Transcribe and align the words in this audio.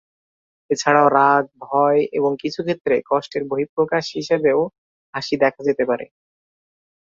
এছাড়াও 0.69 1.07
রাগ, 1.17 1.43
ভয় 1.61 1.99
এবং 2.17 2.31
কিছুক্ষেত্রে 2.39 2.95
কষ্টের 3.09 3.43
বহিঃপ্রকাশ 3.47 4.05
হিসেবেও 4.17 4.59
হাসি 5.13 5.35
দেখা 5.43 5.61
যেতে 5.67 5.83
পারে। 5.85 6.05